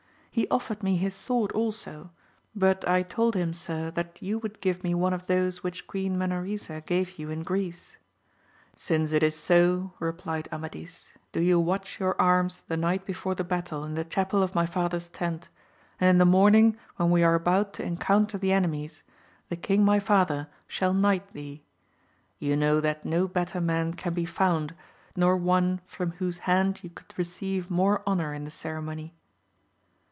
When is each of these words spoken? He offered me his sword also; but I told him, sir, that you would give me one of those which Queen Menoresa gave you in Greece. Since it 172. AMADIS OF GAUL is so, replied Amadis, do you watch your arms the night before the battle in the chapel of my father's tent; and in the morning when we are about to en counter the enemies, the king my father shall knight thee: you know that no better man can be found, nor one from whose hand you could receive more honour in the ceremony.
He 0.33 0.47
offered 0.47 0.81
me 0.81 0.95
his 0.95 1.13
sword 1.13 1.51
also; 1.51 2.09
but 2.55 2.87
I 2.87 3.03
told 3.03 3.35
him, 3.35 3.53
sir, 3.53 3.91
that 3.91 4.15
you 4.21 4.39
would 4.39 4.61
give 4.61 4.81
me 4.81 4.93
one 4.95 5.11
of 5.11 5.27
those 5.27 5.61
which 5.61 5.85
Queen 5.87 6.17
Menoresa 6.17 6.79
gave 6.85 7.19
you 7.19 7.29
in 7.29 7.43
Greece. 7.43 7.97
Since 8.77 9.11
it 9.11 9.23
172. 9.23 9.53
AMADIS 9.53 9.59
OF 9.59 9.81
GAUL 9.81 9.81
is 9.81 9.91
so, 9.99 10.05
replied 10.05 10.47
Amadis, 10.49 11.13
do 11.33 11.41
you 11.41 11.59
watch 11.59 11.99
your 11.99 12.19
arms 12.19 12.61
the 12.61 12.77
night 12.77 13.05
before 13.05 13.35
the 13.35 13.43
battle 13.43 13.83
in 13.83 13.95
the 13.95 14.05
chapel 14.05 14.41
of 14.41 14.55
my 14.55 14.65
father's 14.65 15.09
tent; 15.09 15.49
and 15.99 16.09
in 16.11 16.17
the 16.17 16.23
morning 16.23 16.77
when 16.95 17.11
we 17.11 17.23
are 17.25 17.35
about 17.35 17.73
to 17.73 17.83
en 17.83 17.97
counter 17.97 18.37
the 18.37 18.53
enemies, 18.53 19.03
the 19.49 19.57
king 19.57 19.83
my 19.83 19.99
father 19.99 20.47
shall 20.65 20.93
knight 20.93 21.33
thee: 21.33 21.61
you 22.39 22.55
know 22.55 22.79
that 22.79 23.03
no 23.03 23.27
better 23.27 23.59
man 23.59 23.93
can 23.93 24.13
be 24.13 24.25
found, 24.25 24.73
nor 25.13 25.35
one 25.35 25.81
from 25.85 26.11
whose 26.13 26.37
hand 26.37 26.85
you 26.85 26.89
could 26.89 27.13
receive 27.17 27.69
more 27.69 28.01
honour 28.07 28.33
in 28.33 28.45
the 28.45 28.49
ceremony. 28.49 29.13